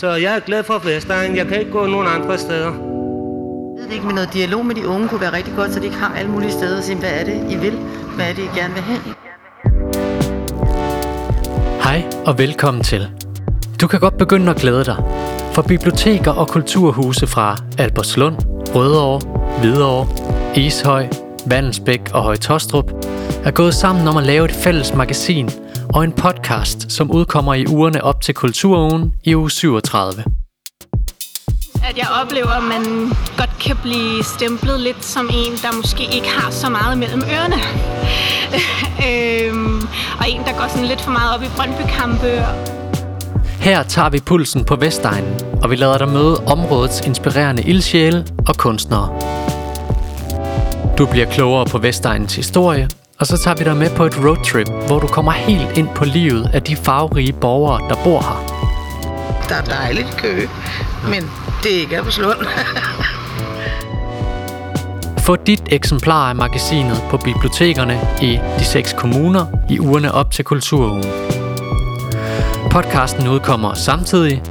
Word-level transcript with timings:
Så 0.00 0.14
jeg 0.14 0.36
er 0.36 0.40
glad 0.40 0.64
for 0.64 0.78
Vestegn. 0.78 1.36
Jeg 1.36 1.46
kan 1.46 1.58
ikke 1.58 1.70
gå 1.70 1.86
nogen 1.86 2.06
andre 2.06 2.38
steder. 2.38 2.64
Jeg 2.64 2.72
ved 3.78 3.84
det 3.84 3.92
ikke, 3.92 4.06
men 4.06 4.14
noget 4.14 4.32
dialog 4.32 4.66
med 4.66 4.74
de 4.74 4.88
unge 4.88 5.08
kunne 5.08 5.20
være 5.20 5.32
rigtig 5.32 5.54
godt, 5.56 5.72
så 5.72 5.80
de 5.80 5.84
ikke 5.84 5.96
har 5.96 6.14
alle 6.14 6.30
mulige 6.30 6.52
steder 6.52 6.78
at 6.78 6.84
sige, 6.84 6.98
hvad 6.98 7.10
er 7.10 7.24
det, 7.24 7.50
I 7.50 7.56
vil? 7.56 7.72
Hvad 8.16 8.30
er 8.30 8.34
det, 8.34 8.42
I 8.42 8.58
gerne 8.58 8.74
vil 8.74 8.82
have? 8.82 9.00
Hej 11.82 12.04
og 12.26 12.38
velkommen 12.38 12.82
til. 12.82 13.08
Du 13.80 13.86
kan 13.86 14.00
godt 14.00 14.18
begynde 14.18 14.50
at 14.50 14.56
glæde 14.56 14.84
dig, 14.84 14.96
for 15.52 15.62
biblioteker 15.62 16.30
og 16.30 16.48
kulturhuse 16.48 17.26
fra 17.26 17.56
Albertslund, 17.78 18.36
Rødovre, 18.74 19.20
Hvidovre, 19.60 20.08
Ishøj, 20.56 21.06
Vandensbæk 21.46 22.00
og 22.14 22.22
Høje-Tostrup 22.22 22.90
er 23.44 23.50
gået 23.50 23.74
sammen 23.74 24.08
om 24.08 24.16
at 24.16 24.24
lave 24.24 24.44
et 24.44 24.52
fælles 24.52 24.94
magasin 24.94 25.50
og 25.96 26.04
en 26.04 26.12
podcast, 26.12 26.92
som 26.92 27.10
udkommer 27.10 27.54
i 27.54 27.66
ugerne 27.66 28.04
op 28.04 28.20
til 28.20 28.34
Kulturugen 28.34 29.12
i 29.24 29.34
uge 29.34 29.50
37. 29.50 30.24
At 31.84 31.98
jeg 31.98 32.06
oplever, 32.22 32.50
at 32.50 32.62
man 32.62 32.82
godt 33.36 33.58
kan 33.60 33.76
blive 33.82 34.24
stemplet 34.24 34.80
lidt 34.80 35.04
som 35.04 35.30
en, 35.32 35.52
der 35.62 35.76
måske 35.76 36.02
ikke 36.14 36.28
har 36.28 36.50
så 36.50 36.70
meget 36.70 36.98
mellem 36.98 37.22
ørerne. 37.32 37.56
øhm, 39.08 39.76
og 40.20 40.28
en, 40.28 40.40
der 40.40 40.52
går 40.58 40.68
sådan 40.68 40.86
lidt 40.86 41.00
for 41.00 41.10
meget 41.10 41.34
op 41.34 41.42
i 41.42 41.48
Brøndby-kampe. 41.56 42.30
Her 43.60 43.82
tager 43.82 44.10
vi 44.10 44.20
pulsen 44.20 44.64
på 44.64 44.76
Vestegnen, 44.76 45.40
og 45.62 45.70
vi 45.70 45.76
lader 45.76 45.98
dig 45.98 46.08
møde 46.08 46.36
områdets 46.46 47.00
inspirerende 47.00 47.62
ildsjæle 47.62 48.26
og 48.48 48.56
kunstnere. 48.56 49.08
Du 50.98 51.06
bliver 51.06 51.26
klogere 51.26 51.66
på 51.66 51.78
Vestegnens 51.78 52.36
historie, 52.36 52.88
og 53.18 53.26
så 53.26 53.36
tager 53.38 53.54
vi 53.54 53.64
dig 53.64 53.76
med 53.76 53.90
på 53.90 54.04
et 54.04 54.24
roadtrip, 54.24 54.68
hvor 54.86 54.98
du 54.98 55.06
kommer 55.06 55.32
helt 55.32 55.78
ind 55.78 55.88
på 55.94 56.04
livet 56.04 56.50
af 56.52 56.62
de 56.62 56.76
farverige 56.76 57.32
borgere, 57.32 57.88
der 57.88 57.96
bor 58.04 58.20
her. 58.20 58.56
Der 59.48 59.54
er 59.54 59.64
dejligt 59.64 60.16
kø, 60.16 60.48
men 61.10 61.30
det 61.62 61.76
er 61.76 61.80
ikke 61.80 61.96
Albertslund. 61.96 62.38
Få 65.26 65.36
dit 65.36 65.62
eksemplar 65.70 66.28
af 66.28 66.36
magasinet 66.36 67.02
på 67.10 67.16
bibliotekerne 67.16 68.00
i 68.22 68.38
de 68.58 68.64
seks 68.64 68.92
kommuner 68.92 69.46
i 69.70 69.80
ugerne 69.80 70.12
op 70.12 70.30
til 70.30 70.44
Kulturugen. 70.44 71.04
Podcasten 72.70 73.28
udkommer 73.28 73.74
samtidig. 73.74 74.42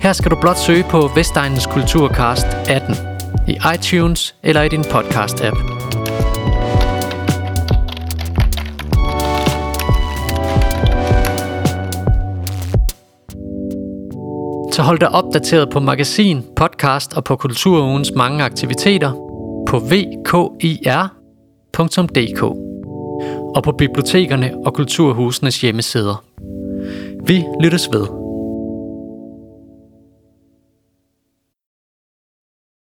Her 0.00 0.12
skal 0.12 0.30
du 0.30 0.36
blot 0.40 0.58
søge 0.58 0.84
på 0.90 1.10
Vestegnens 1.14 1.66
Kulturcast 1.66 2.46
18 2.68 2.96
i 3.48 3.58
iTunes 3.74 4.34
eller 4.42 4.62
i 4.62 4.68
din 4.68 4.80
podcast-app. 4.80 5.73
Så 14.74 14.82
hold 14.82 14.98
dig 14.98 15.08
opdateret 15.08 15.70
på 15.70 15.80
magasin, 15.80 16.42
podcast 16.56 17.16
og 17.16 17.24
på 17.24 17.36
Kulturugens 17.36 18.12
mange 18.16 18.44
aktiviteter 18.44 19.12
på 19.68 19.78
vkir.dk 19.78 21.12
og 23.56 23.62
på 23.62 23.72
bibliotekerne 23.72 24.54
og 24.66 24.74
kulturhusenes 24.74 25.60
hjemmesider. 25.60 26.24
Vi 27.26 27.44
lyttes 27.60 27.88
ved. 27.92 28.23